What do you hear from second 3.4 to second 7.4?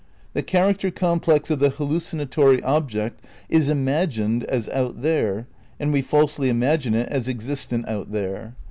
is imagined as out there, and we falsely imagine it as